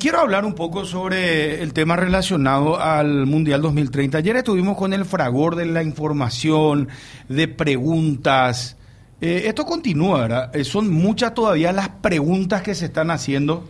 Quiero 0.00 0.20
hablar 0.20 0.44
un 0.44 0.54
poco 0.54 0.84
sobre 0.84 1.60
el 1.60 1.72
tema 1.72 1.96
relacionado 1.96 2.80
al 2.80 3.26
Mundial 3.26 3.60
2030. 3.62 4.18
Ayer 4.18 4.36
estuvimos 4.36 4.76
con 4.76 4.92
el 4.92 5.04
fragor 5.04 5.56
de 5.56 5.66
la 5.66 5.82
información, 5.82 6.86
de 7.28 7.48
preguntas. 7.48 8.76
Eh, 9.20 9.42
esto 9.46 9.64
continúa, 9.66 10.20
¿verdad? 10.20 10.54
Eh, 10.54 10.62
son 10.62 10.88
muchas 10.88 11.34
todavía 11.34 11.72
las 11.72 11.88
preguntas 11.88 12.62
que 12.62 12.76
se 12.76 12.84
están 12.84 13.10
haciendo 13.10 13.68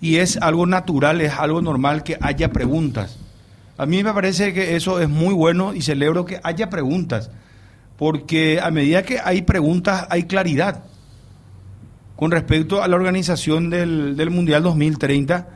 y 0.00 0.16
es 0.16 0.38
algo 0.38 0.64
natural, 0.64 1.20
es 1.20 1.34
algo 1.34 1.60
normal 1.60 2.02
que 2.02 2.16
haya 2.22 2.50
preguntas. 2.50 3.18
A 3.76 3.84
mí 3.84 4.02
me 4.02 4.14
parece 4.14 4.54
que 4.54 4.74
eso 4.74 5.00
es 5.00 5.10
muy 5.10 5.34
bueno 5.34 5.74
y 5.74 5.82
celebro 5.82 6.24
que 6.24 6.40
haya 6.42 6.70
preguntas, 6.70 7.30
porque 7.98 8.58
a 8.58 8.70
medida 8.70 9.02
que 9.02 9.20
hay 9.22 9.42
preguntas 9.42 10.06
hay 10.08 10.22
claridad 10.22 10.84
con 12.22 12.30
respecto 12.30 12.84
a 12.84 12.86
la 12.86 12.94
organización 12.94 13.68
del, 13.68 14.16
del 14.16 14.30
Mundial 14.30 14.62
2030 14.62 15.48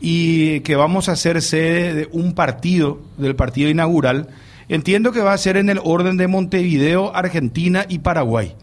y 0.00 0.58
que 0.62 0.74
vamos 0.74 1.08
a 1.08 1.14
ser 1.14 1.40
sede 1.40 1.94
de 1.94 2.08
un 2.10 2.34
partido, 2.34 3.00
del 3.16 3.36
partido 3.36 3.70
inaugural. 3.70 4.26
Entiendo 4.68 5.12
que 5.12 5.20
va 5.20 5.34
a 5.34 5.38
ser 5.38 5.56
en 5.56 5.70
el 5.70 5.78
orden 5.84 6.16
de 6.16 6.26
Montevideo, 6.26 7.14
Argentina 7.14 7.86
y 7.88 8.00
Paraguay, 8.00 8.56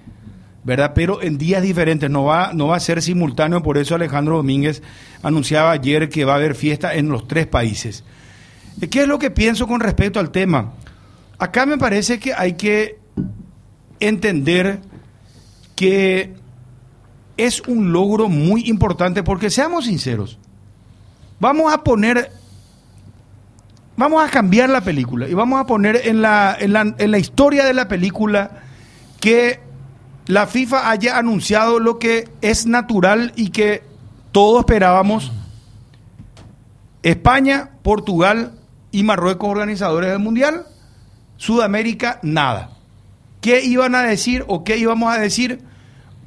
¿verdad? 0.65 0.91
Pero 0.93 1.21
en 1.21 1.37
días 1.37 1.63
diferentes, 1.63 2.09
no 2.09 2.25
va, 2.25 2.51
no 2.53 2.67
va 2.67 2.75
a 2.75 2.81
ser 2.81 3.01
simultáneo, 3.01 3.63
por 3.63 3.77
eso 3.77 3.95
Alejandro 3.95 4.35
Domínguez 4.35 4.83
anunciaba 5.23 5.71
ayer 5.71 6.09
que 6.09 6.25
va 6.25 6.33
a 6.33 6.35
haber 6.35 6.53
fiesta 6.53 6.95
en 6.95 7.07
los 7.07 7.29
tres 7.29 7.47
países. 7.47 8.03
¿Qué 8.91 9.03
es 9.03 9.07
lo 9.07 9.19
que 9.19 9.31
pienso 9.31 9.67
con 9.67 9.79
respecto 9.79 10.19
al 10.19 10.31
tema? 10.31 10.73
Acá 11.39 11.65
me 11.65 11.77
parece 11.77 12.19
que 12.19 12.33
hay 12.33 12.55
que 12.55 12.99
entender 14.01 14.81
que 15.77 16.45
es 17.37 17.61
un 17.61 17.93
logro 17.93 18.29
muy 18.29 18.67
importante 18.67 19.23
porque 19.23 19.49
seamos 19.49 19.85
sinceros, 19.85 20.37
vamos 21.39 21.73
a 21.73 21.83
poner, 21.83 22.31
vamos 23.95 24.27
a 24.27 24.29
cambiar 24.29 24.69
la 24.69 24.81
película 24.81 25.27
y 25.27 25.33
vamos 25.33 25.59
a 25.59 25.65
poner 25.65 26.01
en 26.05 26.21
la, 26.21 26.55
en 26.59 26.73
la, 26.73 26.95
en 26.97 27.11
la 27.11 27.17
historia 27.17 27.63
de 27.65 27.73
la 27.73 27.87
película 27.87 28.63
que 29.19 29.59
la 30.27 30.45
FIFA 30.45 30.89
haya 30.89 31.17
anunciado 31.17 31.79
lo 31.79 31.99
que 31.99 32.29
es 32.41 32.65
natural 32.65 33.31
y 33.35 33.49
que 33.49 33.83
todos 34.31 34.59
esperábamos. 34.59 35.31
España, 37.03 37.69
Portugal 37.81 38.53
y 38.91 39.03
Marruecos 39.03 39.49
organizadores 39.49 40.09
del 40.09 40.19
Mundial. 40.19 40.65
Sudamérica, 41.37 42.19
nada. 42.23 42.71
¿Qué 43.41 43.63
iban 43.63 43.95
a 43.95 44.01
decir 44.01 44.43
o 44.47 44.63
qué 44.63 44.77
íbamos 44.77 45.15
a 45.15 45.19
decir? 45.19 45.61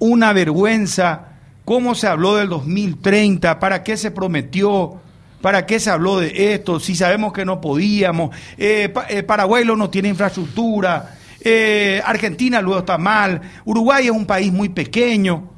Una 0.01 0.33
vergüenza, 0.33 1.29
cómo 1.65 1.95
se 1.95 2.09
habló 2.09 2.34
del 2.34 2.48
2030, 2.48 3.61
para 3.61 3.84
qué 3.84 3.97
se 3.97 4.11
prometió, 4.11 4.97
para 5.41 5.67
qué 5.67 5.79
se 5.79 5.91
habló 5.91 6.19
de 6.19 6.55
esto, 6.55 6.81
si 6.81 6.97
sabemos 6.97 7.33
que 7.33 7.45
no 7.45 7.61
podíamos, 7.61 8.34
eh, 8.59 8.93
eh, 9.09 9.23
Paraguay 9.23 9.65
no 9.65 9.89
tiene 9.89 10.09
infraestructura, 10.09 11.17
eh, 11.41 12.03
Argentina 12.05 12.61
luego 12.61 12.81
está 12.81 12.98
mal, 12.98 13.41
Uruguay 13.65 14.06
es 14.06 14.11
un 14.11 14.27
país 14.27 14.53
muy 14.53 14.69
pequeño. 14.69 15.48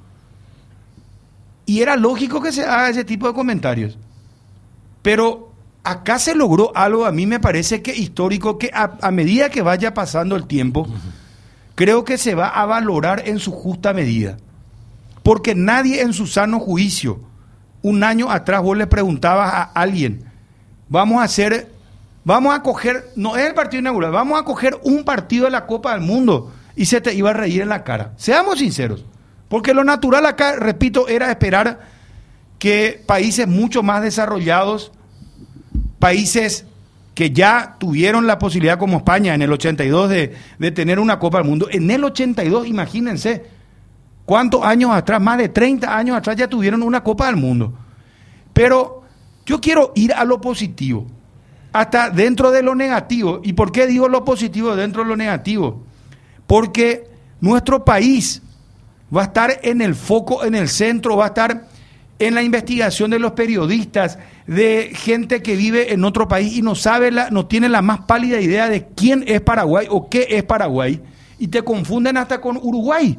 Y 1.65 1.81
era 1.81 1.97
lógico 1.97 2.43
que 2.43 2.53
se 2.53 2.63
haga 2.63 2.91
ese 2.91 3.05
tipo 3.05 3.27
de 3.27 3.35
comentarios. 3.35 3.97
Pero 5.01 5.53
acá 5.85 6.19
se 6.19 6.35
logró 6.35 6.73
algo, 6.75 7.07
a 7.07 7.13
mí 7.13 7.27
me 7.27 7.41
parece 7.41 7.83
que 7.83 7.97
histórico, 7.97 8.59
que 8.59 8.71
a 8.73 9.11
medida 9.11 9.49
que 9.49 9.63
vaya 9.63 9.95
pasando 9.95 10.37
el 10.37 10.47
tiempo, 10.47 10.89
creo 11.75 12.05
que 12.05 12.19
se 12.19 12.35
va 12.35 12.49
a 12.49 12.67
valorar 12.67 13.23
en 13.27 13.39
su 13.39 13.53
justa 13.53 13.93
medida. 13.93 14.37
Porque 15.23 15.55
nadie 15.55 16.03
en 16.03 16.13
su 16.13 16.27
sano 16.27 16.59
juicio, 16.59 17.21
un 17.83 18.05
año 18.05 18.31
atrás 18.31 18.63
vos 18.63 18.77
le 18.77 18.87
preguntabas 18.87 19.53
a 19.53 19.63
alguien, 19.63 20.25
vamos 20.89 21.21
a 21.21 21.25
hacer, 21.25 21.71
vamos 22.25 22.55
a 22.55 22.63
coger, 22.63 23.11
no 23.17 23.37
es 23.37 23.47
el 23.47 23.55
partido 23.55 23.81
inaugural, 23.81 24.13
vamos 24.13 24.41
a 24.41 24.45
coger 24.45 24.79
un 24.83 25.05
partido 25.05 25.45
de 25.45 25.51
la 25.51 25.67
Copa 25.67 25.93
del 25.93 26.01
Mundo 26.01 26.53
y 26.77 26.87
se 26.87 27.01
te 27.01 27.15
iba 27.15 27.31
a 27.31 27.35
reír 27.35 27.63
en 27.63 27.69
la 27.69 27.85
cara. 27.85 28.13
Seamos 28.17 28.59
sinceros, 28.59 29.05
porque 29.49 29.75
lo 29.75 29.85
natural 29.85 30.27
acá, 30.27 30.57
repito, 30.57 31.09
era 31.09 31.31
esperar 31.31 31.81
que 32.59 33.03
países 33.07 33.49
mucho 33.49 33.83
más 33.83 34.03
desarrollados, 34.03 34.93
países 35.99 36.67
que 37.15 37.31
ya 37.31 37.77
tuvieron 37.79 38.27
la 38.27 38.39
posibilidad 38.39 38.79
como 38.79 38.99
España 38.99 39.35
en 39.35 39.43
el 39.43 39.53
82 39.53 40.09
de, 40.09 40.35
de, 40.59 40.71
tener 40.71 40.99
una 40.99 41.19
Copa 41.19 41.39
del 41.39 41.47
Mundo. 41.47 41.69
En 41.71 41.91
el 41.91 42.05
82, 42.05 42.67
imagínense, 42.67 43.45
cuántos 44.25 44.65
años 44.65 44.91
atrás, 44.93 45.21
más 45.21 45.39
de 45.39 45.49
30 45.49 45.95
años 45.95 46.17
atrás 46.17 46.37
ya 46.37 46.49
tuvieron 46.49 46.83
una 46.83 47.03
Copa 47.03 47.27
del 47.27 47.37
Mundo. 47.37 47.75
Pero 48.53 49.03
yo 49.45 49.61
quiero 49.61 49.93
ir 49.95 50.13
a 50.13 50.25
lo 50.25 50.41
positivo, 50.41 51.07
hasta 51.73 52.11
dentro 52.11 52.51
de 52.51 52.63
lo 52.63 52.75
negativo. 52.75 53.41
¿Y 53.43 53.53
por 53.53 53.73
qué 53.73 53.87
digo 53.87 54.09
lo 54.09 54.25
positivo 54.25 54.75
dentro 54.77 55.03
de 55.03 55.09
lo 55.09 55.17
negativo? 55.17 55.83
Porque 56.47 57.09
nuestro 57.41 57.85
país 57.85 58.43
va 59.15 59.23
a 59.23 59.25
estar 59.25 59.61
en 59.63 59.83
el 59.83 59.95
foco, 59.95 60.45
en 60.45 60.55
el 60.55 60.69
centro, 60.69 61.17
va 61.17 61.25
a 61.25 61.29
estar 61.29 61.69
en 62.27 62.35
la 62.35 62.43
investigación 62.43 63.11
de 63.11 63.19
los 63.19 63.33
periodistas, 63.33 64.19
de 64.47 64.93
gente 64.95 65.43
que 65.43 65.57
vive 65.57 65.93
en 65.93 66.05
otro 66.05 66.29
país 66.29 66.57
y 66.57 66.63
no 66.63 66.75
sabe, 66.75 67.11
la, 67.11 67.31
no 67.31 67.47
tiene 67.47 67.69
la 67.69 67.83
más 67.83 68.03
pálida 68.03 68.41
idea 68.41 68.69
de 68.69 68.87
quién 68.95 69.25
es 69.27 69.41
Paraguay 69.41 69.87
o 69.91 70.09
qué 70.09 70.27
es 70.31 70.45
Paraguay, 70.45 71.01
y 71.39 71.49
te 71.49 71.63
confunden 71.63 72.17
hasta 72.17 72.41
con 72.41 72.57
Uruguay. 72.57 73.19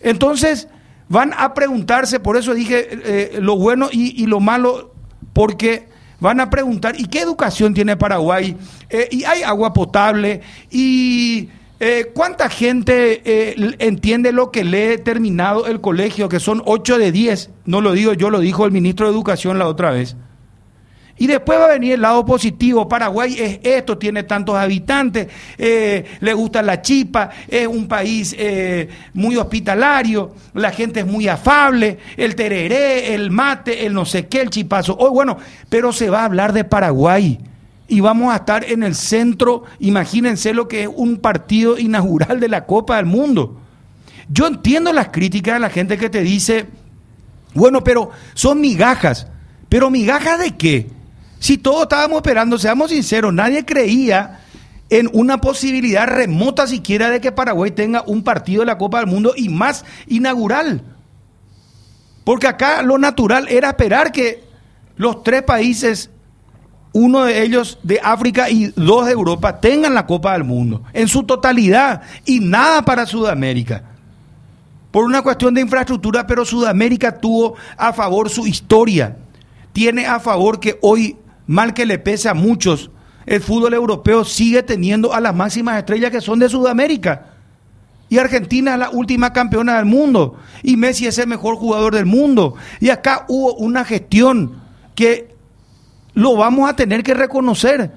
Entonces, 0.00 0.68
van 1.08 1.32
a 1.36 1.52
preguntarse, 1.52 2.20
por 2.20 2.36
eso 2.36 2.54
dije 2.54 2.88
eh, 2.90 3.38
lo 3.40 3.56
bueno 3.56 3.88
y, 3.90 4.22
y, 4.22 4.26
lo 4.26 4.38
malo, 4.38 4.94
porque 5.32 5.88
van 6.20 6.38
a 6.38 6.48
preguntar, 6.48 6.94
¿y 6.98 7.06
qué 7.06 7.20
educación 7.20 7.74
tiene 7.74 7.96
Paraguay? 7.96 8.56
Eh, 8.88 9.08
¿Y 9.10 9.24
hay 9.24 9.42
agua 9.42 9.72
potable? 9.72 10.42
¿Y 10.70 11.48
eh, 11.84 12.12
¿Cuánta 12.14 12.48
gente 12.48 13.22
eh, 13.24 13.74
entiende 13.80 14.30
lo 14.30 14.52
que 14.52 14.62
lee 14.62 14.98
terminado 14.98 15.66
el 15.66 15.80
colegio, 15.80 16.28
que 16.28 16.38
son 16.38 16.62
8 16.64 16.96
de 16.96 17.10
10? 17.10 17.50
No 17.64 17.80
lo 17.80 17.90
digo 17.90 18.12
yo, 18.12 18.30
lo 18.30 18.38
dijo 18.38 18.64
el 18.64 18.70
ministro 18.70 19.08
de 19.08 19.12
Educación 19.12 19.58
la 19.58 19.66
otra 19.66 19.90
vez. 19.90 20.14
Y 21.18 21.26
después 21.26 21.58
va 21.58 21.64
a 21.64 21.72
venir 21.72 21.94
el 21.94 22.02
lado 22.02 22.24
positivo. 22.24 22.88
Paraguay 22.88 23.34
es 23.36 23.58
esto, 23.64 23.98
tiene 23.98 24.22
tantos 24.22 24.54
habitantes, 24.54 25.26
eh, 25.58 26.04
le 26.20 26.32
gusta 26.34 26.62
la 26.62 26.82
chipa, 26.82 27.30
es 27.48 27.66
un 27.66 27.88
país 27.88 28.36
muy 29.12 29.36
hospitalario, 29.36 30.36
la 30.54 30.70
gente 30.70 31.00
es 31.00 31.06
muy 31.06 31.26
afable, 31.26 31.98
el 32.16 32.36
tereré, 32.36 33.12
el 33.12 33.32
mate, 33.32 33.84
el 33.84 33.92
no 33.92 34.04
sé 34.04 34.28
qué, 34.28 34.40
el 34.40 34.50
chipazo. 34.50 34.96
Hoy, 34.96 35.10
bueno, 35.10 35.36
pero 35.68 35.92
se 35.92 36.10
va 36.10 36.20
a 36.20 36.26
hablar 36.26 36.52
de 36.52 36.62
Paraguay 36.62 37.40
y 37.92 38.00
vamos 38.00 38.32
a 38.32 38.36
estar 38.36 38.64
en 38.64 38.82
el 38.84 38.94
centro, 38.94 39.64
imagínense 39.78 40.54
lo 40.54 40.66
que 40.66 40.84
es 40.84 40.88
un 40.90 41.18
partido 41.18 41.78
inaugural 41.78 42.40
de 42.40 42.48
la 42.48 42.64
Copa 42.64 42.96
del 42.96 43.04
Mundo. 43.04 43.60
Yo 44.30 44.46
entiendo 44.46 44.94
las 44.94 45.08
críticas 45.08 45.56
de 45.56 45.60
la 45.60 45.68
gente 45.68 45.98
que 45.98 46.08
te 46.08 46.22
dice, 46.22 46.68
bueno, 47.52 47.84
pero 47.84 48.10
son 48.32 48.62
migajas, 48.62 49.26
pero 49.68 49.90
migajas 49.90 50.38
de 50.38 50.56
qué? 50.56 50.90
Si 51.38 51.58
todos 51.58 51.82
estábamos 51.82 52.16
esperando, 52.16 52.56
seamos 52.56 52.92
sinceros, 52.92 53.34
nadie 53.34 53.66
creía 53.66 54.40
en 54.88 55.10
una 55.12 55.42
posibilidad 55.42 56.06
remota 56.06 56.66
siquiera 56.66 57.10
de 57.10 57.20
que 57.20 57.30
Paraguay 57.30 57.72
tenga 57.72 58.04
un 58.06 58.24
partido 58.24 58.60
de 58.60 58.66
la 58.68 58.78
Copa 58.78 59.00
del 59.00 59.08
Mundo 59.08 59.34
y 59.36 59.50
más 59.50 59.84
inaugural. 60.06 60.80
Porque 62.24 62.46
acá 62.46 62.80
lo 62.80 62.96
natural 62.96 63.48
era 63.50 63.68
esperar 63.68 64.12
que 64.12 64.44
los 64.96 65.22
tres 65.22 65.42
países 65.42 66.08
uno 66.92 67.24
de 67.24 67.42
ellos 67.42 67.78
de 67.82 68.00
África 68.02 68.50
y 68.50 68.72
dos 68.76 69.06
de 69.06 69.12
Europa 69.12 69.60
tengan 69.60 69.94
la 69.94 70.06
Copa 70.06 70.32
del 70.32 70.44
Mundo 70.44 70.82
en 70.92 71.08
su 71.08 71.22
totalidad 71.22 72.02
y 72.24 72.40
nada 72.40 72.82
para 72.82 73.06
Sudamérica. 73.06 73.84
Por 74.90 75.04
una 75.04 75.22
cuestión 75.22 75.54
de 75.54 75.62
infraestructura, 75.62 76.26
pero 76.26 76.44
Sudamérica 76.44 77.18
tuvo 77.18 77.54
a 77.78 77.94
favor 77.94 78.28
su 78.28 78.46
historia. 78.46 79.16
Tiene 79.72 80.06
a 80.06 80.20
favor 80.20 80.60
que 80.60 80.78
hoy, 80.82 81.16
mal 81.46 81.72
que 81.72 81.86
le 81.86 81.98
pese 81.98 82.28
a 82.28 82.34
muchos, 82.34 82.90
el 83.24 83.40
fútbol 83.40 83.72
europeo 83.72 84.24
sigue 84.24 84.62
teniendo 84.62 85.14
a 85.14 85.20
las 85.20 85.34
máximas 85.34 85.78
estrellas 85.78 86.10
que 86.10 86.20
son 86.20 86.38
de 86.38 86.50
Sudamérica. 86.50 87.28
Y 88.10 88.18
Argentina 88.18 88.74
es 88.74 88.78
la 88.78 88.90
última 88.90 89.32
campeona 89.32 89.76
del 89.76 89.86
mundo. 89.86 90.36
Y 90.62 90.76
Messi 90.76 91.06
es 91.06 91.16
el 91.16 91.28
mejor 91.28 91.56
jugador 91.56 91.94
del 91.94 92.04
mundo. 92.04 92.56
Y 92.78 92.90
acá 92.90 93.24
hubo 93.28 93.54
una 93.54 93.86
gestión 93.86 94.60
que 94.94 95.34
lo 96.14 96.36
vamos 96.36 96.68
a 96.68 96.76
tener 96.76 97.02
que 97.02 97.14
reconocer, 97.14 97.90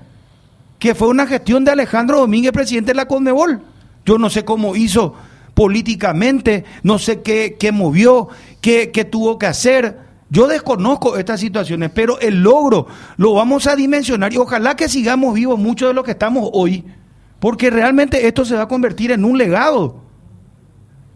que 0.79 0.95
fue 0.95 1.07
una 1.07 1.27
gestión 1.27 1.65
de 1.65 1.71
Alejandro 1.71 2.19
Domínguez, 2.19 2.51
presidente 2.51 2.91
de 2.91 2.95
la 2.95 3.07
Conmebol. 3.07 3.62
Yo 4.06 4.17
no 4.17 4.29
sé 4.29 4.45
cómo 4.45 4.75
hizo 4.75 5.15
políticamente, 5.53 6.65
no 6.83 7.00
sé 7.00 7.21
qué, 7.21 7.56
qué 7.59 7.71
movió, 7.71 8.27
qué, 8.62 8.91
qué 8.91 9.06
tuvo 9.06 9.39
que 9.39 9.47
hacer. 9.47 9.97
Yo 10.29 10.47
desconozco 10.47 11.17
estas 11.17 11.39
situaciones, 11.39 11.91
pero 11.94 12.19
el 12.19 12.44
logro 12.44 12.88
lo 13.17 13.33
vamos 13.33 13.67
a 13.67 13.75
dimensionar 13.75 14.33
y 14.33 14.38
ojalá 14.38 14.75
que 14.75 14.89
sigamos 14.89 15.33
vivos 15.33 15.57
muchos 15.57 15.89
de 15.89 15.94
los 15.94 16.03
que 16.03 16.11
estamos 16.11 16.50
hoy, 16.53 16.83
porque 17.39 17.69
realmente 17.69 18.27
esto 18.27 18.44
se 18.44 18.56
va 18.56 18.63
a 18.63 18.68
convertir 18.68 19.11
en 19.11 19.23
un 19.23 19.38
legado. 19.38 20.05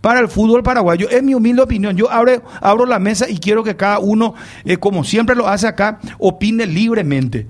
Para 0.02 0.20
el 0.20 0.28
fútbol 0.28 0.64
paraguayo. 0.64 1.10
Es 1.10 1.24
mi 1.24 1.34
humilde 1.34 1.62
opinión. 1.62 1.96
Yo 1.96 2.10
abro, 2.12 2.44
abro 2.62 2.86
la 2.86 3.00
mesa 3.00 3.30
y 3.30 3.38
quiero 3.38 3.64
que 3.64 3.76
cada 3.76 4.00
uno, 4.00 4.34
eh, 4.66 4.78
como 4.78 5.04
siempre 5.04 5.36
lo 5.36 5.48
hace 5.48 5.68
acá, 5.68 6.00
opine 6.18 6.66
libremente. 6.66 7.48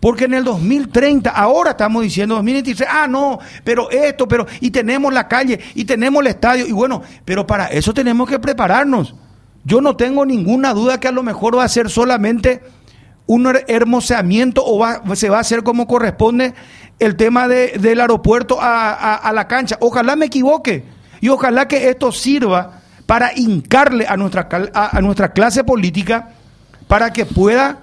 Porque 0.00 0.24
en 0.24 0.34
el 0.34 0.44
2030, 0.44 1.30
ahora 1.30 1.70
estamos 1.70 2.02
diciendo 2.02 2.36
2023, 2.36 2.88
ah, 2.90 3.06
no, 3.08 3.40
pero 3.64 3.90
esto, 3.90 4.28
pero, 4.28 4.46
y 4.60 4.70
tenemos 4.70 5.12
la 5.12 5.26
calle, 5.26 5.58
y 5.74 5.84
tenemos 5.84 6.20
el 6.20 6.28
estadio, 6.28 6.66
y 6.66 6.72
bueno, 6.72 7.02
pero 7.24 7.46
para 7.46 7.66
eso 7.66 7.92
tenemos 7.92 8.28
que 8.28 8.38
prepararnos. 8.38 9.16
Yo 9.64 9.80
no 9.80 9.96
tengo 9.96 10.24
ninguna 10.24 10.72
duda 10.72 11.00
que 11.00 11.08
a 11.08 11.12
lo 11.12 11.24
mejor 11.24 11.58
va 11.58 11.64
a 11.64 11.68
ser 11.68 11.90
solamente 11.90 12.62
un 13.26 13.46
hermoseamiento 13.66 14.64
o 14.64 14.78
va, 14.78 15.02
se 15.14 15.28
va 15.28 15.38
a 15.38 15.40
hacer 15.40 15.62
como 15.62 15.86
corresponde 15.86 16.54
el 16.98 17.16
tema 17.16 17.46
del 17.46 18.00
aeropuerto 18.00 18.58
a, 18.60 19.30
la 19.34 19.46
cancha. 19.46 19.76
Ojalá 19.80 20.16
me 20.16 20.26
equivoque 20.26 20.84
y 21.20 21.28
ojalá 21.28 21.68
que 21.68 21.88
esto 21.88 22.12
sirva 22.12 22.80
para 23.06 23.32
hincarle 23.34 24.06
a 24.06 24.16
nuestra, 24.16 24.48
a 24.74 25.00
nuestra 25.00 25.32
clase 25.32 25.64
política 25.64 26.30
para 26.86 27.12
que 27.12 27.26
pueda 27.26 27.78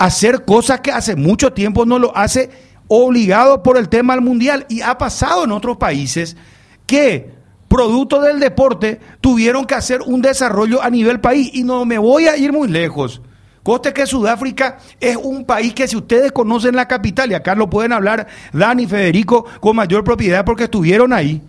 hacer 0.00 0.44
cosas 0.44 0.80
que 0.80 0.92
hace 0.92 1.14
mucho 1.14 1.52
tiempo 1.52 1.84
no 1.84 1.98
lo 1.98 2.16
hace 2.16 2.50
obligado 2.88 3.62
por 3.62 3.76
el 3.76 3.88
tema 3.88 4.14
del 4.14 4.24
mundial. 4.24 4.66
Y 4.68 4.80
ha 4.80 4.96
pasado 4.96 5.44
en 5.44 5.52
otros 5.52 5.76
países 5.76 6.36
que, 6.86 7.30
producto 7.68 8.20
del 8.20 8.40
deporte, 8.40 8.98
tuvieron 9.20 9.64
que 9.64 9.74
hacer 9.74 10.00
un 10.02 10.22
desarrollo 10.22 10.82
a 10.82 10.90
nivel 10.90 11.20
país. 11.20 11.50
Y 11.52 11.64
no 11.64 11.84
me 11.84 11.98
voy 11.98 12.28
a 12.28 12.36
ir 12.36 12.52
muy 12.52 12.68
lejos. 12.68 13.20
Coste 13.62 13.92
que 13.92 14.06
Sudáfrica 14.06 14.78
es 14.98 15.16
un 15.16 15.44
país 15.44 15.74
que 15.74 15.86
si 15.86 15.96
ustedes 15.96 16.32
conocen 16.32 16.74
la 16.74 16.88
capital, 16.88 17.30
y 17.30 17.34
acá 17.34 17.54
lo 17.54 17.68
pueden 17.68 17.92
hablar 17.92 18.26
Dani 18.54 18.86
Federico 18.86 19.44
con 19.60 19.76
mayor 19.76 20.02
propiedad 20.02 20.44
porque 20.44 20.64
estuvieron 20.64 21.12
ahí. 21.12 21.42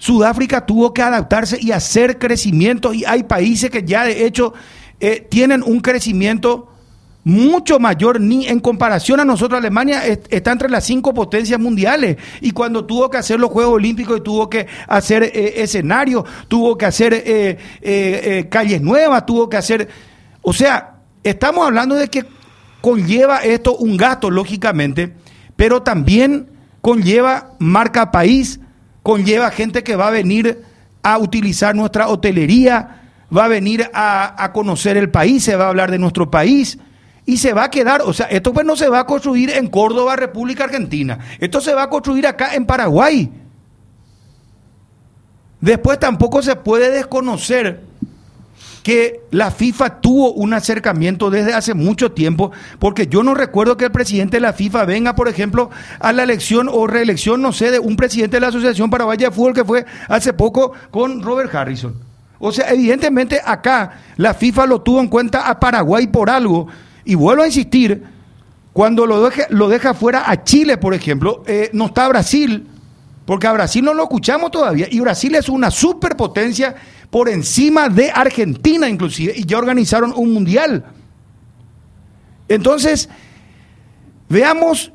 Sudáfrica 0.00 0.64
tuvo 0.64 0.94
que 0.94 1.02
adaptarse 1.02 1.58
y 1.60 1.72
hacer 1.72 2.18
crecimiento 2.18 2.94
y 2.94 3.04
hay 3.04 3.24
países 3.24 3.68
que 3.68 3.84
ya 3.84 4.02
de 4.02 4.24
hecho 4.24 4.54
eh, 4.98 5.26
tienen 5.30 5.62
un 5.62 5.80
crecimiento 5.80 6.68
mucho 7.22 7.78
mayor, 7.78 8.18
ni 8.18 8.46
en 8.46 8.60
comparación 8.60 9.20
a 9.20 9.26
nosotros, 9.26 9.58
Alemania 9.58 10.02
está 10.06 10.52
entre 10.52 10.70
las 10.70 10.84
cinco 10.84 11.12
potencias 11.12 11.60
mundiales. 11.60 12.16
Y 12.40 12.52
cuando 12.52 12.86
tuvo 12.86 13.10
que 13.10 13.18
hacer 13.18 13.38
los 13.38 13.50
Juegos 13.50 13.74
Olímpicos 13.74 14.16
y 14.16 14.22
tuvo 14.22 14.48
que 14.48 14.66
hacer 14.88 15.24
eh, 15.24 15.62
escenarios, 15.62 16.24
tuvo 16.48 16.78
que 16.78 16.86
hacer 16.86 17.12
eh, 17.14 18.48
calles 18.50 18.80
nuevas, 18.80 19.26
tuvo 19.26 19.50
que 19.50 19.58
hacer. 19.58 19.86
O 20.40 20.54
sea, 20.54 20.94
estamos 21.22 21.66
hablando 21.66 21.94
de 21.94 22.08
que 22.08 22.24
conlleva 22.80 23.40
esto 23.40 23.76
un 23.76 23.98
gasto, 23.98 24.30
lógicamente, 24.30 25.12
pero 25.56 25.82
también 25.82 26.48
conlleva 26.80 27.52
marca 27.58 28.10
país, 28.10 28.60
conlleva 29.02 29.50
gente 29.50 29.82
que 29.82 29.96
va 29.96 30.08
a 30.08 30.10
venir 30.10 30.62
a 31.02 31.18
utilizar 31.18 31.74
nuestra 31.74 32.08
hotelería 32.08 33.00
va 33.36 33.44
a 33.44 33.48
venir 33.48 33.88
a, 33.94 34.50
conocer 34.52 34.96
el 34.96 35.10
país, 35.10 35.44
se 35.44 35.56
va 35.56 35.66
a 35.66 35.68
hablar 35.68 35.90
de 35.90 35.98
nuestro 35.98 36.30
país 36.30 36.78
y 37.24 37.36
se 37.36 37.52
va 37.52 37.64
a 37.64 37.70
quedar, 37.70 38.02
o 38.02 38.12
sea, 38.12 38.26
esto 38.26 38.52
pues 38.52 38.66
no 38.66 38.76
se 38.76 38.88
va 38.88 39.00
a 39.00 39.06
construir 39.06 39.50
en 39.50 39.68
Córdoba, 39.68 40.16
República 40.16 40.64
Argentina, 40.64 41.18
esto 41.38 41.60
se 41.60 41.74
va 41.74 41.84
a 41.84 41.90
construir 41.90 42.26
acá 42.26 42.54
en 42.54 42.66
Paraguay. 42.66 43.30
Después 45.60 45.98
tampoco 45.98 46.42
se 46.42 46.56
puede 46.56 46.90
desconocer 46.90 47.84
que 48.82 49.20
la 49.30 49.50
FIFA 49.50 50.00
tuvo 50.00 50.32
un 50.32 50.54
acercamiento 50.54 51.30
desde 51.30 51.52
hace 51.52 51.74
mucho 51.74 52.12
tiempo, 52.12 52.50
porque 52.78 53.06
yo 53.06 53.22
no 53.22 53.34
recuerdo 53.34 53.76
que 53.76 53.84
el 53.86 53.92
presidente 53.92 54.38
de 54.38 54.40
la 54.40 54.52
FIFA 54.52 54.84
venga, 54.86 55.14
por 55.14 55.28
ejemplo, 55.28 55.70
a 55.98 56.12
la 56.12 56.22
elección 56.22 56.68
o 56.72 56.86
reelección, 56.86 57.42
no 57.42 57.52
sé, 57.52 57.70
de 57.70 57.78
un 57.78 57.96
presidente 57.96 58.36
de 58.36 58.40
la 58.40 58.48
Asociación 58.48 58.90
Paraguaya 58.90 59.28
de 59.28 59.34
Fútbol 59.34 59.54
que 59.54 59.64
fue 59.64 59.84
hace 60.08 60.32
poco 60.32 60.72
con 60.90 61.22
Robert 61.22 61.54
Harrison. 61.54 61.94
O 62.38 62.52
sea, 62.52 62.70
evidentemente 62.70 63.40
acá 63.44 64.00
la 64.16 64.32
FIFA 64.32 64.66
lo 64.66 64.80
tuvo 64.80 65.00
en 65.00 65.08
cuenta 65.08 65.48
a 65.48 65.60
Paraguay 65.60 66.06
por 66.06 66.30
algo. 66.30 66.68
Y 67.04 67.14
vuelvo 67.14 67.42
a 67.42 67.46
insistir, 67.46 68.02
cuando 68.72 69.04
lo 69.04 69.22
deja, 69.24 69.44
lo 69.50 69.68
deja 69.68 69.92
fuera 69.92 70.30
a 70.30 70.42
Chile, 70.42 70.78
por 70.78 70.94
ejemplo, 70.94 71.42
eh, 71.46 71.68
no 71.74 71.86
está 71.86 72.08
Brasil, 72.08 72.66
porque 73.26 73.46
a 73.46 73.52
Brasil 73.52 73.84
no 73.84 73.92
lo 73.92 74.04
escuchamos 74.04 74.50
todavía. 74.50 74.86
Y 74.90 75.00
Brasil 75.00 75.34
es 75.34 75.50
una 75.50 75.70
superpotencia 75.70 76.74
por 77.10 77.28
encima 77.28 77.88
de 77.88 78.10
Argentina 78.10 78.88
inclusive, 78.88 79.34
y 79.36 79.44
ya 79.44 79.58
organizaron 79.58 80.12
un 80.16 80.32
mundial. 80.32 80.84
Entonces, 82.48 83.08
veamos 84.28 84.92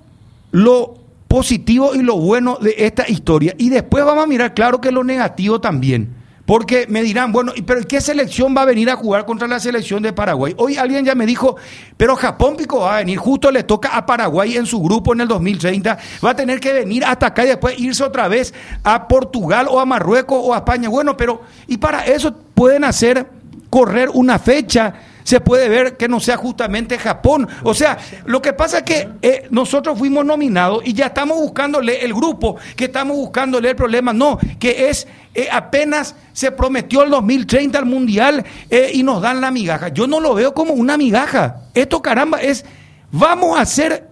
lo 0.51 0.97
positivo 1.27 1.93
y 1.95 2.01
lo 2.01 2.17
bueno 2.17 2.57
de 2.61 2.75
esta 2.77 3.09
historia. 3.09 3.53
Y 3.57 3.69
después 3.69 4.05
vamos 4.05 4.23
a 4.23 4.27
mirar, 4.27 4.53
claro 4.53 4.79
que 4.79 4.91
lo 4.91 5.03
negativo 5.03 5.59
también. 5.59 6.14
Porque 6.45 6.85
me 6.87 7.01
dirán, 7.01 7.31
bueno, 7.31 7.53
pero 7.65 7.81
¿qué 7.87 7.99
selección 7.99 8.55
va 8.55 8.61
a 8.61 8.65
venir 8.65 8.89
a 8.89 8.95
jugar 8.95 9.25
contra 9.25 9.47
la 9.47 9.59
selección 9.59 10.03
de 10.03 10.13
Paraguay? 10.13 10.53
Hoy 10.57 10.77
alguien 10.77 11.03
ya 11.03 11.15
me 11.15 11.25
dijo, 11.25 11.55
pero 11.97 12.15
Japón 12.15 12.55
Pico 12.55 12.81
va 12.81 12.95
a 12.95 12.99
venir, 12.99 13.17
justo 13.17 13.49
le 13.49 13.63
toca 13.63 13.89
a 13.89 14.05
Paraguay 14.05 14.55
en 14.55 14.67
su 14.67 14.79
grupo 14.81 15.13
en 15.13 15.21
el 15.21 15.27
2030, 15.27 15.97
va 16.23 16.29
a 16.29 16.35
tener 16.35 16.59
que 16.59 16.71
venir 16.71 17.03
hasta 17.03 17.27
acá 17.27 17.45
y 17.45 17.47
después 17.47 17.79
irse 17.79 18.03
otra 18.03 18.27
vez 18.27 18.53
a 18.83 19.07
Portugal 19.07 19.67
o 19.69 19.79
a 19.79 19.85
Marruecos 19.85 20.39
o 20.39 20.53
a 20.53 20.57
España. 20.57 20.87
Bueno, 20.87 21.17
pero, 21.17 21.41
y 21.67 21.77
para 21.77 22.05
eso 22.05 22.31
pueden 22.53 22.83
hacer 22.83 23.25
correr 23.71 24.09
una 24.13 24.37
fecha 24.37 24.93
se 25.25 25.41
puede 25.41 25.67
ver 25.69 25.97
que 25.97 26.07
no 26.07 26.19
sea 26.19 26.37
justamente 26.37 26.99
Japón. 26.99 27.47
O 27.63 27.73
sea, 27.73 27.97
lo 28.25 28.43
que 28.43 28.53
pasa 28.53 28.77
es 28.77 28.83
que 28.83 29.09
eh, 29.23 29.47
nosotros 29.49 29.97
fuimos 29.97 30.23
nominados 30.23 30.83
y 30.85 30.93
ya 30.93 31.07
estamos 31.07 31.37
buscándole 31.39 32.05
el 32.05 32.13
grupo, 32.13 32.57
que 32.75 32.85
estamos 32.85 33.17
buscándole 33.17 33.71
el 33.71 33.75
problema. 33.75 34.13
No, 34.13 34.37
que 34.59 34.87
es 34.87 35.07
eh, 35.33 35.47
apenas 35.51 36.15
se 36.31 36.51
prometió 36.51 37.01
el 37.01 37.09
2030 37.09 37.79
al 37.79 37.87
Mundial 37.87 38.45
eh, 38.69 38.91
y 38.93 39.01
nos 39.01 39.19
dan 39.19 39.41
la 39.41 39.49
migaja. 39.49 39.87
Yo 39.89 40.05
no 40.05 40.19
lo 40.19 40.35
veo 40.35 40.53
como 40.53 40.73
una 40.73 40.95
migaja. 40.95 41.63
Esto, 41.73 42.03
caramba, 42.03 42.39
es, 42.39 42.63
vamos 43.11 43.59
a 43.59 43.65
ser 43.65 44.07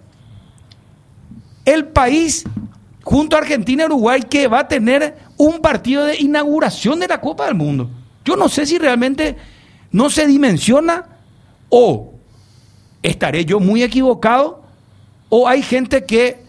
el 1.64 1.86
país 1.86 2.44
junto 3.04 3.36
a 3.36 3.38
Argentina 3.38 3.84
y 3.84 3.86
Uruguay 3.86 4.22
que 4.28 4.48
va 4.48 4.60
a 4.60 4.68
tener 4.68 5.16
un 5.36 5.60
partido 5.60 6.06
de 6.06 6.16
inauguración 6.16 6.98
de 6.98 7.06
la 7.06 7.20
Copa 7.20 7.46
del 7.46 7.54
Mundo. 7.54 7.88
Yo 8.24 8.34
no 8.34 8.48
sé 8.48 8.66
si 8.66 8.78
realmente 8.78 9.36
no 9.94 10.10
se 10.10 10.26
dimensiona 10.26 11.04
o 11.68 12.14
estaré 13.00 13.44
yo 13.44 13.60
muy 13.60 13.84
equivocado 13.84 14.64
o 15.28 15.46
hay 15.46 15.62
gente 15.62 16.04
que 16.04 16.42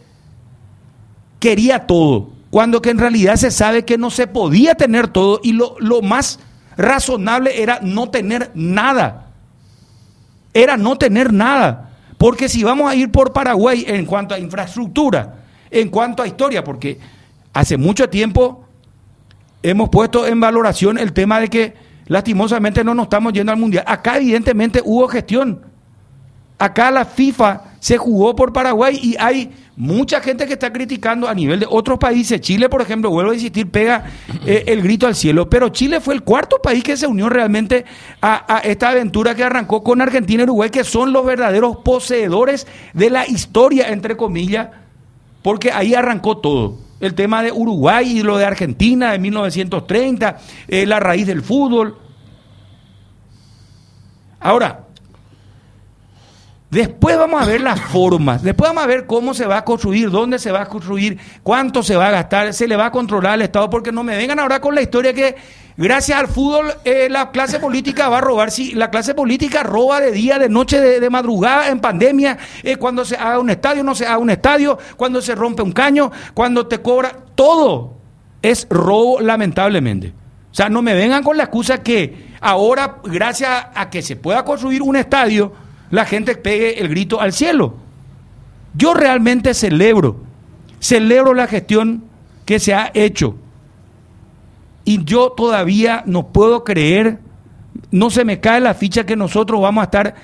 quería 1.40 1.86
todo, 1.86 2.32
cuando 2.50 2.82
que 2.82 2.90
en 2.90 2.98
realidad 2.98 3.36
se 3.36 3.52
sabe 3.52 3.86
que 3.86 4.00
no 4.00 4.10
se 4.10 4.26
podía 4.26 4.74
tener 4.74 5.10
todo 5.10 5.42
y 5.44 5.52
lo, 5.52 5.76
lo 5.78 6.02
más 6.02 6.40
razonable 6.76 7.62
era 7.62 7.80
no 7.84 8.10
tener 8.10 8.50
nada. 8.56 9.28
Era 10.52 10.76
no 10.76 10.98
tener 10.98 11.32
nada. 11.32 11.92
Porque 12.18 12.50
si 12.50 12.64
vamos 12.64 12.90
a 12.90 12.96
ir 12.96 13.12
por 13.12 13.32
Paraguay 13.32 13.86
en 13.88 14.08
cuanto 14.08 14.34
a 14.34 14.40
infraestructura, 14.40 15.36
en 15.70 15.90
cuanto 15.90 16.24
a 16.24 16.28
historia, 16.28 16.64
porque 16.64 16.98
hace 17.54 17.78
mucho 17.78 18.10
tiempo 18.10 18.66
hemos 19.62 19.90
puesto 19.90 20.26
en 20.26 20.40
valoración 20.40 20.98
el 20.98 21.14
tema 21.14 21.40
de 21.40 21.48
que 21.48 21.85
Lastimosamente 22.08 22.84
no 22.84 22.94
nos 22.94 23.06
estamos 23.06 23.34
yendo 23.34 23.52
al 23.52 23.58
Mundial. 23.58 23.84
Acá 23.88 24.18
evidentemente 24.18 24.82
hubo 24.84 25.08
gestión. 25.08 25.62
Acá 26.58 26.92
la 26.92 27.04
FIFA 27.04 27.62
se 27.80 27.98
jugó 27.98 28.36
por 28.36 28.54
Paraguay 28.54 28.98
y 29.02 29.16
hay 29.20 29.52
mucha 29.76 30.22
gente 30.22 30.48
que 30.48 30.54
está 30.54 30.72
criticando 30.72 31.28
a 31.28 31.34
nivel 31.34 31.60
de 31.60 31.68
otros 31.70 32.00
países. 32.00 32.40
Chile, 32.40 32.70
por 32.70 32.82
ejemplo, 32.82 33.10
vuelvo 33.10 33.32
a 33.32 33.34
insistir, 33.34 33.70
pega 33.70 34.06
eh, 34.46 34.64
el 34.68 34.82
grito 34.82 35.06
al 35.06 35.16
cielo. 35.16 35.50
Pero 35.50 35.70
Chile 35.70 36.00
fue 36.00 36.14
el 36.14 36.22
cuarto 36.22 36.62
país 36.62 36.84
que 36.84 36.96
se 36.96 37.08
unió 37.08 37.28
realmente 37.28 37.86
a, 38.22 38.56
a, 38.56 38.60
esta 38.60 38.90
aventura 38.90 39.36
que 39.36 39.44
arrancó 39.44 39.84
con 39.84 40.00
Argentina 40.00 40.44
y 40.44 40.46
Uruguay, 40.46 40.70
que 40.70 40.84
son 40.84 41.12
los 41.12 41.26
verdaderos 41.26 41.78
poseedores 41.78 42.68
de 42.94 43.10
la 43.10 43.28
historia, 43.28 43.90
entre 43.90 44.16
comillas, 44.16 44.70
porque 45.42 45.72
ahí 45.72 45.94
arrancó 45.94 46.38
todo 46.38 46.85
el 47.00 47.14
tema 47.14 47.44
de 47.44 47.52
Uruguay 47.52 48.20
y 48.20 48.24
lo 48.24 48.38
de 48.38 48.46
Argentina 48.46 49.12
de 49.12 49.20
1930, 49.20 50.38
eh, 50.68 50.86
la 50.86 51.00
raíz 51.00 51.28
del 51.28 51.42
fútbol. 51.42 51.98
Ahora, 54.40 54.82
después 56.70 57.18
vamos 57.18 57.42
a 57.42 57.46
ver 57.46 57.62
las 57.62 57.80
formas, 57.80 58.44
después 58.44 58.70
vamos 58.70 58.84
a 58.84 58.88
ver 58.88 59.06
cómo 59.06 59.34
se 59.34 59.46
va 59.46 59.58
a 59.58 59.66
construir, 59.66 60.10
dónde 60.10 60.40
se 60.40 60.52
va 60.52 60.62
a 60.62 60.66
construir, 60.68 61.18
cuánto 61.42 61.84
se 61.84 61.96
va 61.96 62.08
a 62.08 62.12
gastar, 62.12 62.54
se 62.54 62.68
le 62.68 62.76
va 62.76 62.88
a 62.88 62.92
controlar 62.92 63.34
al 63.34 63.42
Estado, 63.42 63.70
porque 63.70 63.92
no 63.92 64.04
me 64.04 64.16
vengan 64.16 64.40
ahora 64.40 64.60
con 64.62 64.76
la 64.76 64.82
historia 64.82 65.14
que 65.14 65.36
Gracias 65.78 66.18
al 66.18 66.28
fútbol, 66.30 66.74
eh, 66.86 67.10
la 67.10 67.32
clase 67.32 67.60
política 67.60 68.08
va 68.08 68.20
a 68.20 68.22
robar. 68.22 68.50
Si 68.50 68.74
la 68.74 68.90
clase 68.90 69.14
política 69.14 69.62
roba 69.62 70.00
de 70.00 70.12
día, 70.12 70.40
de 70.40 70.48
noche, 70.48 70.80
de, 70.80 71.10
madrugada, 71.10 71.70
en 71.70 71.82
pandemia, 71.82 72.38
eh, 72.64 72.78
cuando 72.78 73.04
se 73.04 73.18
haga 73.18 73.40
un 73.40 73.50
estadio, 73.50 73.84
no 73.84 73.94
se 73.94 74.06
haga 74.06 74.18
un 74.18 74.30
estadio, 74.30 74.78
cuando 74.96 75.22
se 75.22 75.36
rompe 75.36 75.64
un 75.64 75.74
caño, 75.74 76.12
cuando 76.34 76.68
te 76.68 76.82
cobra, 76.82 77.14
todo 77.36 77.96
es 78.42 78.68
robo, 78.70 79.20
lamentablemente. 79.20 80.14
O 80.50 80.56
sea, 80.56 80.70
no 80.70 80.82
me 80.82 80.94
vengan 80.94 81.24
con 81.24 81.36
la 81.36 81.44
excusa 81.44 81.84
que 81.84 82.30
ahora, 82.40 83.00
gracias 83.04 83.66
a 83.76 83.90
que 83.90 84.02
se 84.02 84.16
pueda 84.16 84.46
construir 84.46 84.82
un 84.82 84.96
estadio, 84.96 85.52
la 85.92 86.06
gente 86.06 86.38
pegue 86.38 86.80
el 86.80 86.88
grito 86.88 87.20
al 87.20 87.34
cielo. 87.34 87.76
Yo 88.74 88.94
realmente 88.94 89.54
celebro, 89.54 90.22
celebro 90.80 91.34
la 91.34 91.48
gestión 91.48 92.06
que 92.46 92.60
se 92.60 92.74
ha 92.74 92.92
hecho. 92.94 93.36
Y 94.86 95.04
yo 95.04 95.32
todavía 95.32 96.04
no 96.06 96.28
puedo 96.28 96.64
creer, 96.64 97.20
no 97.92 98.10
se 98.10 98.24
me 98.24 98.40
cae 98.40 98.62
la 98.62 98.76
ficha 98.76 99.06
que 99.06 99.16
nosotros 99.16 99.60
vamos 99.60 99.82
a 99.82 99.86
estar 99.86 100.16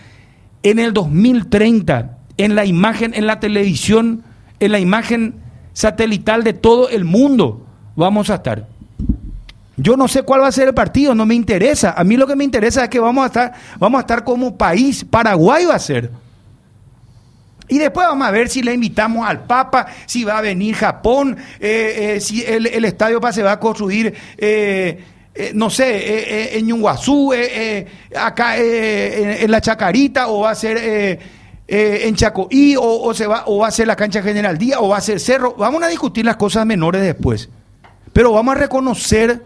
en 0.63 0.79
el 0.79 0.93
2030, 0.93 2.17
en 2.37 2.55
la 2.55 2.65
imagen, 2.65 3.13
en 3.15 3.25
la 3.25 3.39
televisión, 3.39 4.23
en 4.59 4.71
la 4.71 4.79
imagen 4.79 5.35
satelital 5.73 6.43
de 6.43 6.53
todo 6.53 6.89
el 6.89 7.05
mundo, 7.05 7.65
vamos 7.95 8.29
a 8.29 8.35
estar. 8.35 8.67
Yo 9.77 9.97
no 9.97 10.07
sé 10.07 10.21
cuál 10.21 10.41
va 10.41 10.47
a 10.47 10.51
ser 10.51 10.67
el 10.67 10.73
partido, 10.75 11.15
no 11.15 11.25
me 11.25 11.33
interesa. 11.33 11.95
A 11.97 12.03
mí 12.03 12.15
lo 12.15 12.27
que 12.27 12.35
me 12.35 12.43
interesa 12.43 12.83
es 12.83 12.89
que 12.89 12.99
vamos 12.99 13.23
a 13.23 13.27
estar, 13.27 13.53
vamos 13.79 13.97
a 13.97 14.01
estar 14.01 14.23
como 14.23 14.55
país. 14.55 15.03
Paraguay 15.03 15.65
va 15.65 15.75
a 15.75 15.79
ser. 15.79 16.11
Y 17.71 17.77
después 17.77 18.05
vamos 18.05 18.27
a 18.27 18.31
ver 18.31 18.49
si 18.49 18.61
le 18.61 18.73
invitamos 18.73 19.25
al 19.25 19.45
Papa, 19.45 19.87
si 20.05 20.25
va 20.25 20.39
a 20.39 20.41
venir 20.41 20.75
Japón, 20.75 21.37
eh, 21.57 22.15
eh, 22.17 22.19
si 22.19 22.43
el, 22.43 22.83
estadio 22.83 23.21
se 23.31 23.43
va 23.43 23.53
a 23.53 23.59
construir, 23.61 24.13
eh, 24.37 25.01
no 25.53 25.69
sé, 25.69 26.57
en 26.57 26.65
Ñunguazú, 26.65 27.31
acá 28.13 28.57
en, 28.57 29.49
la 29.49 29.61
Chacarita, 29.61 30.27
o 30.27 30.41
va 30.41 30.51
a 30.51 30.55
ser 30.55 31.17
en 31.65 32.13
Chacoí, 32.13 32.75
o, 32.77 33.13
se 33.13 33.25
va, 33.25 33.43
o 33.45 33.59
va 33.59 33.69
a 33.69 33.71
ser 33.71 33.87
la 33.87 33.95
cancha 33.95 34.21
General 34.21 34.57
Díaz, 34.57 34.79
o 34.81 34.89
va 34.89 34.97
a 34.97 35.01
ser 35.01 35.21
Cerro. 35.21 35.55
Vamos 35.57 35.81
a 35.81 35.87
discutir 35.87 36.25
las 36.25 36.35
cosas 36.35 36.65
menores 36.65 37.01
después. 37.01 37.47
Pero 38.11 38.33
vamos 38.33 38.53
a 38.53 38.57
reconocer 38.57 39.45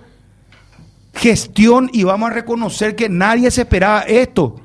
gestión 1.13 1.91
y 1.93 2.03
vamos 2.03 2.31
a 2.31 2.33
reconocer 2.33 2.95
que 2.95 3.07
nadie 3.07 3.51
se 3.51 3.61
esperaba 3.61 4.01
esto. 4.01 4.64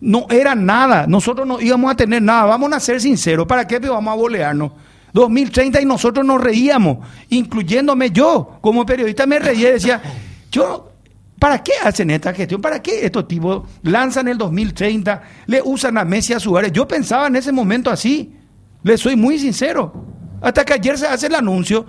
No 0.00 0.26
era 0.30 0.54
nada, 0.54 1.06
nosotros 1.06 1.46
no 1.46 1.60
íbamos 1.60 1.90
a 1.90 1.96
tener 1.96 2.22
nada, 2.22 2.44
vamos 2.44 2.72
a 2.72 2.80
ser 2.80 3.00
sinceros, 3.00 3.46
¿para 3.46 3.66
qué 3.66 3.78
vamos 3.78 4.12
a 4.12 4.16
bolearnos? 4.16 4.72
2030 5.12 5.80
y 5.80 5.84
nosotros 5.86 6.26
nos 6.26 6.40
reíamos, 6.40 6.98
incluyéndome 7.30 8.10
yo, 8.10 8.58
como 8.60 8.84
periodista 8.84 9.26
me 9.26 9.38
reía 9.38 9.70
y 9.70 9.72
decía, 9.72 10.02
yo, 10.52 10.90
¿para 11.38 11.62
qué 11.62 11.72
hacen 11.82 12.10
esta 12.10 12.34
gestión? 12.34 12.60
¿Para 12.60 12.82
qué 12.82 13.06
estos 13.06 13.26
tipos 13.26 13.66
lanzan 13.82 14.28
el 14.28 14.36
2030, 14.36 15.22
le 15.46 15.62
usan 15.62 15.96
a 15.96 16.04
Messi 16.04 16.34
a 16.34 16.40
Suárez? 16.40 16.72
Yo 16.72 16.86
pensaba 16.86 17.28
en 17.28 17.36
ese 17.36 17.52
momento 17.52 17.90
así, 17.90 18.36
le 18.82 18.98
soy 18.98 19.16
muy 19.16 19.38
sincero, 19.38 20.04
hasta 20.42 20.64
que 20.64 20.74
ayer 20.74 20.98
se 20.98 21.06
hace 21.06 21.28
el 21.28 21.34
anuncio. 21.34 21.86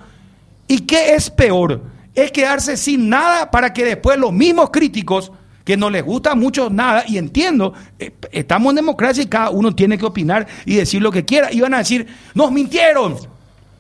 ¿Y 0.70 0.80
qué 0.82 1.16
es 1.16 1.30
peor? 1.30 1.82
es 2.18 2.32
quedarse 2.32 2.78
sin 2.78 3.10
nada 3.10 3.52
para 3.52 3.72
que 3.72 3.86
después 3.86 4.18
los 4.18 4.34
mismos 4.34 4.72
críticos 4.72 5.32
que 5.68 5.76
no 5.76 5.90
les 5.90 6.02
gusta 6.02 6.34
mucho 6.34 6.70
nada, 6.70 7.04
y 7.06 7.18
entiendo, 7.18 7.74
eh, 8.00 8.14
estamos 8.32 8.70
en 8.72 8.78
democracia 8.78 9.22
y 9.22 9.26
cada 9.26 9.50
uno 9.50 9.76
tiene 9.76 9.98
que 9.98 10.06
opinar 10.06 10.48
y 10.64 10.76
decir 10.76 11.02
lo 11.02 11.12
que 11.12 11.26
quiera, 11.26 11.52
y 11.52 11.60
van 11.60 11.74
a 11.74 11.80
decir, 11.80 12.08
nos 12.36 12.54
mintieron, 12.54 13.18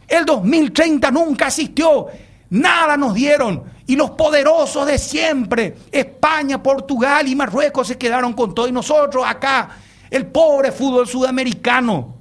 el 0.06 0.25
2030 0.25 1.10
nunca 1.12 1.46
asistió, 1.46 2.08
nada 2.50 2.98
nos 2.98 3.13
dieron, 3.13 3.63
y 3.86 3.96
los 3.96 4.12
poderosos 4.12 4.86
de 4.86 4.98
siempre, 4.98 5.77
España, 5.89 6.62
Portugal 6.62 7.25
y 7.25 7.38
Marruecos 7.38 7.88
se 7.88 7.98
quedaron 7.98 8.34
con 8.34 8.53
todo, 8.53 8.67
y 8.67 8.74
nosotros 8.74 9.24
acá, 9.25 9.70
el 10.10 10.25
pobre 10.25 10.74
fútbol 10.74 11.08
sudamericano, 11.08 12.15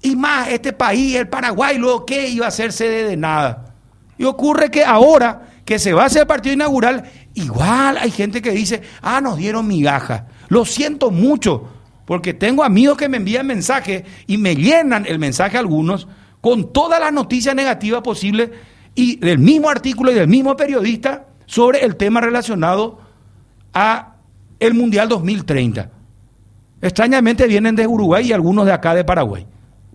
y 0.00 0.16
más 0.16 0.48
este 0.48 0.72
país, 0.72 1.16
el 1.16 1.28
Paraguay, 1.28 1.76
luego 1.76 2.06
qué 2.06 2.30
iba 2.30 2.46
a 2.46 2.50
ser 2.50 2.72
sede 2.72 3.04
de 3.04 3.18
nada. 3.18 3.74
Y 4.16 4.24
ocurre 4.24 4.70
que 4.70 4.82
ahora 4.82 5.48
que 5.66 5.80
se 5.80 5.92
va 5.92 6.04
a 6.04 6.06
hacer 6.06 6.22
el 6.22 6.28
partido 6.28 6.54
inaugural, 6.54 7.02
igual 7.34 7.98
hay 7.98 8.12
gente 8.12 8.40
que 8.40 8.52
dice, 8.52 8.82
ah, 9.02 9.20
nos 9.20 9.36
dieron 9.36 9.66
migaja. 9.66 10.28
Lo 10.48 10.64
siento 10.64 11.10
mucho, 11.10 11.68
porque 12.06 12.32
tengo 12.32 12.62
amigos 12.62 12.96
que 12.96 13.08
me 13.08 13.16
envían 13.16 13.48
mensajes 13.48 14.04
y 14.28 14.38
me 14.38 14.54
llenan 14.54 15.04
el 15.06 15.18
mensaje 15.18 15.58
algunos 15.58 16.06
con 16.40 16.72
todas 16.72 17.00
las 17.00 17.12
noticias 17.12 17.52
negativas 17.54 18.02
posibles 18.02 18.50
y 18.94 19.16
del 19.16 19.40
mismo 19.40 19.68
artículo 19.68 20.12
y 20.12 20.14
del 20.14 20.28
mismo 20.28 20.56
periodista 20.56 21.26
sobre 21.46 21.84
el 21.84 21.96
tema 21.96 22.20
relacionado 22.20 23.00
a 23.74 24.14
el 24.60 24.72
Mundial 24.72 25.08
2030. 25.08 25.90
Extrañamente 26.80 27.48
vienen 27.48 27.74
de 27.74 27.88
Uruguay 27.88 28.28
y 28.28 28.32
algunos 28.32 28.66
de 28.66 28.72
acá 28.72 28.94
de 28.94 29.02
Paraguay. 29.02 29.44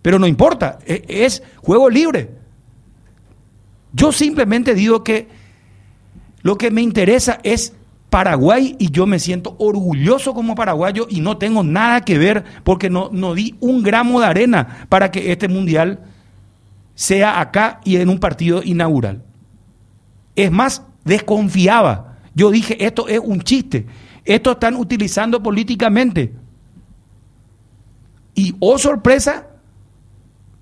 Pero 0.01 0.19
no 0.19 0.27
importa, 0.27 0.79
e-, 0.85 1.05
es 1.07 1.41
juego 1.61 1.89
libre. 1.89 2.29
Yo 3.93 4.11
simplemente 4.11 4.75
digo 4.75 5.01
que 5.01 5.40
lo 6.41 6.57
que 6.57 6.71
me 6.71 6.81
interesa 6.81 7.39
es 7.43 7.73
Paraguay 8.09 8.75
y 8.77 8.91
yo 8.91 9.05
me 9.05 9.19
siento 9.19 9.55
orgulloso 9.57 10.33
como 10.33 10.53
paraguayo 10.53 11.07
y 11.09 11.21
no 11.21 11.37
tengo 11.37 11.63
nada 11.63 12.01
que 12.01 12.17
ver 12.17 12.43
porque 12.65 12.89
no, 12.89 13.09
no 13.11 13.33
di 13.33 13.55
un 13.61 13.83
gramo 13.83 14.19
de 14.19 14.25
arena 14.25 14.85
para 14.89 15.11
que 15.11 15.31
este 15.31 15.47
mundial 15.47 16.01
sea 16.93 17.39
acá 17.39 17.79
y 17.85 17.95
en 17.95 18.09
un 18.09 18.19
partido 18.19 18.61
inaugural. 18.63 19.23
Es 20.35 20.51
más, 20.51 20.83
desconfiaba. 21.05 22.17
Yo 22.35 22.51
dije, 22.51 22.85
esto 22.85 23.07
es 23.07 23.19
un 23.19 23.41
chiste. 23.41 23.85
Esto 24.25 24.51
están 24.51 24.75
utilizando 24.75 25.41
políticamente. 25.41 26.33
Y, 28.35 28.55
oh 28.59 28.77
sorpresa, 28.77 29.47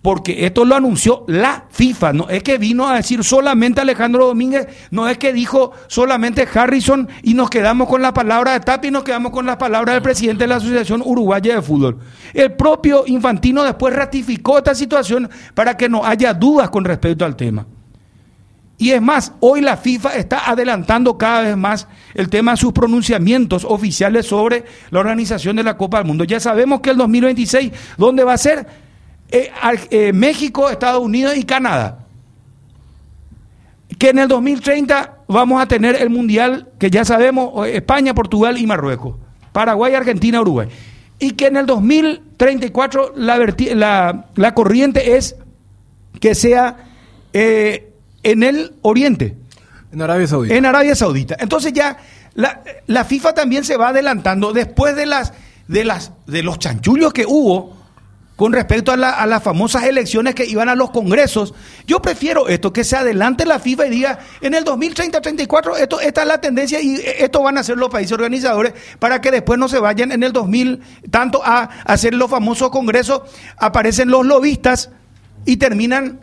porque 0.01 0.45
esto 0.45 0.63
lo 0.63 0.75
anunció 0.75 1.25
la 1.27 1.65
FIFA, 1.69 2.13
no 2.13 2.29
es 2.29 2.41
que 2.41 2.57
vino 2.57 2.87
a 2.87 2.95
decir 2.95 3.23
solamente 3.23 3.81
Alejandro 3.81 4.27
Domínguez, 4.27 4.67
no 4.91 5.09
es 5.09 5.17
que 5.17 5.33
dijo 5.33 5.71
solamente 5.87 6.47
Harrison 6.53 7.09
y 7.21 7.33
nos 7.33 7.49
quedamos 7.49 7.89
con 7.89 8.01
la 8.01 8.13
palabra 8.13 8.53
de 8.53 8.61
Tapi 8.61 8.87
y 8.87 8.91
nos 8.91 9.03
quedamos 9.03 9.33
con 9.33 9.45
las 9.45 9.57
palabras 9.57 9.95
del 9.95 10.01
presidente 10.01 10.45
de 10.45 10.47
la 10.47 10.55
Asociación 10.55 11.01
Uruguaya 11.03 11.55
de 11.55 11.61
Fútbol. 11.61 11.99
El 12.33 12.53
propio 12.53 13.03
Infantino 13.07 13.63
después 13.63 13.93
ratificó 13.93 14.57
esta 14.57 14.73
situación 14.73 15.29
para 15.53 15.75
que 15.75 15.89
no 15.89 16.05
haya 16.05 16.33
dudas 16.33 16.69
con 16.69 16.85
respecto 16.85 17.25
al 17.25 17.35
tema. 17.35 17.65
Y 18.77 18.91
es 18.91 19.01
más, 19.01 19.33
hoy 19.41 19.59
la 19.59 19.75
FIFA 19.75 20.15
está 20.15 20.49
adelantando 20.49 21.17
cada 21.17 21.41
vez 21.41 21.57
más 21.57 21.89
el 22.13 22.29
tema 22.29 22.51
de 22.51 22.57
sus 22.57 22.71
pronunciamientos 22.71 23.65
oficiales 23.65 24.27
sobre 24.27 24.63
la 24.89 25.01
organización 25.01 25.57
de 25.57 25.63
la 25.63 25.75
Copa 25.75 25.97
del 25.97 26.07
Mundo. 26.07 26.23
Ya 26.23 26.39
sabemos 26.39 26.79
que 26.79 26.91
el 26.91 26.97
2026, 26.97 27.73
¿dónde 27.97 28.23
va 28.23 28.31
a 28.31 28.37
ser? 28.37 28.88
Eh, 29.31 29.51
eh, 29.91 30.13
México, 30.13 30.69
Estados 30.69 31.03
Unidos 31.03 31.37
y 31.37 31.43
Canadá. 31.43 31.99
Que 33.97 34.09
en 34.09 34.19
el 34.19 34.27
2030 34.27 35.19
vamos 35.27 35.61
a 35.61 35.67
tener 35.67 35.95
el 35.95 36.09
Mundial, 36.09 36.69
que 36.79 36.89
ya 36.89 37.05
sabemos, 37.05 37.67
España, 37.67 38.13
Portugal 38.13 38.57
y 38.57 38.65
Marruecos. 38.65 39.15
Paraguay, 39.51 39.93
Argentina, 39.93 40.41
Uruguay. 40.41 40.67
Y 41.19 41.31
que 41.31 41.47
en 41.47 41.57
el 41.57 41.65
2034 41.65 43.13
la, 43.15 44.25
la, 44.35 44.53
corriente 44.53 45.17
es 45.17 45.35
que 46.19 46.33
sea 46.33 46.77
eh, 47.33 47.91
en 48.23 48.43
el 48.43 48.73
Oriente. 48.81 49.35
En 49.91 50.01
Arabia 50.01 50.27
Saudita. 50.27 50.55
En 50.55 50.65
Arabia 50.65 50.95
Saudita. 50.95 51.35
Entonces 51.39 51.73
ya 51.73 51.97
la, 52.35 52.63
la 52.87 53.03
FIFA 53.03 53.33
también 53.33 53.63
se 53.65 53.75
va 53.75 53.89
adelantando 53.89 54.53
después 54.53 54.95
de 54.95 55.05
las 55.05 55.33
de 55.67 55.83
las 55.83 56.13
de 56.25 56.41
los 56.41 56.57
chanchullos 56.57 57.11
que 57.13 57.25
hubo 57.27 57.78
con 58.39 58.53
respecto 58.53 58.93
a, 58.93 58.95
las 58.95 59.43
famosas 59.43 59.83
elecciones 59.83 60.33
que 60.33 60.45
iban 60.45 60.69
a 60.69 60.75
los 60.75 60.91
congresos. 60.91 61.53
Yo 61.85 62.01
prefiero 62.01 62.47
esto, 62.47 62.71
que 62.71 62.85
se 62.85 62.95
adelante 62.95 63.45
la 63.45 63.59
FIFA 63.59 63.87
y 63.87 63.89
diga, 63.89 64.19
en 64.39 64.53
el 64.53 64.63
2030-34, 64.63 65.77
esto, 65.77 65.99
esta 65.99 66.21
es 66.21 66.27
la 66.29 66.39
tendencia 66.39 66.79
y 66.79 67.01
esto 67.17 67.43
van 67.43 67.57
a 67.57 67.63
ser 67.63 67.75
los 67.75 67.89
países 67.89 68.13
organizadores 68.13 68.73
para 68.97 69.19
que 69.19 69.31
después 69.31 69.59
no 69.59 69.67
se 69.67 69.79
vayan 69.79 70.13
en 70.13 70.23
el 70.23 70.31
2000 70.31 70.81
tanto 71.11 71.41
a 71.43 71.63
hacer 71.83 72.13
los 72.13 72.29
famosos 72.29 72.69
congresos, 72.69 73.23
aparecen 73.57 74.09
los 74.09 74.25
lobistas 74.25 74.89
y 75.43 75.57
terminan 75.57 76.21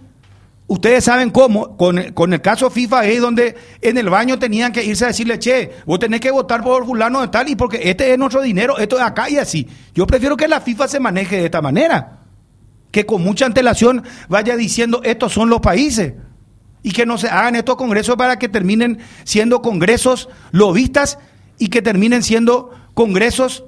Ustedes 0.69 1.05
saben 1.05 1.31
cómo, 1.31 1.77
con, 1.77 1.99
el 1.99 2.41
caso 2.41 2.71
FIFA 2.71 3.01
ahí 3.01 3.17
donde 3.19 3.55
en 3.81 3.99
el 3.99 4.11
baño 4.11 4.37
tenían 4.37 4.73
que 4.73 4.85
irse 4.85 5.05
a 5.05 5.09
decirle, 5.09 5.39
che, 5.39 5.71
vos 5.87 6.01
tenés 6.01 6.21
que 6.21 6.33
votar 6.33 6.63
por 6.65 6.85
fulano 6.85 7.21
de 7.21 7.29
tal 7.29 7.49
y 7.49 7.55
porque 7.55 7.89
este 7.89 8.13
es 8.13 8.19
nuestro 8.19 8.43
dinero, 8.43 8.77
esto 8.77 8.97
es 8.97 9.03
acá 9.03 9.31
y 9.31 9.37
así. 9.37 9.69
Yo 9.95 10.09
prefiero 10.09 10.37
que 10.37 10.49
la 10.49 10.61
FIFA 10.61 10.89
se 10.89 10.99
maneje 10.99 11.37
de 11.37 11.45
esta 11.45 11.63
manera, 11.63 12.19
que 12.91 13.07
con 13.07 13.23
mucha 13.23 13.47
antelación 13.47 14.03
vaya 14.29 14.57
diciendo, 14.57 15.03
estos 15.05 15.33
son 15.33 15.51
los 15.51 15.61
países 15.61 16.15
y 16.83 16.91
que 16.91 17.07
no 17.07 17.17
se 17.17 17.29
hagan 17.29 17.55
estos 17.55 17.77
congresos 17.77 18.17
para 18.17 18.37
que 18.37 18.49
terminen 18.49 18.99
siendo 19.23 19.63
congresos 19.63 20.29
lobistas 20.51 21.21
y 21.59 21.69
que 21.69 21.81
terminen 21.81 22.25
siendo 22.25 22.73
congresos 22.93 23.63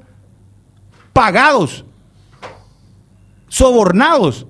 pagados, 1.12 1.84
sobornados 3.46 4.46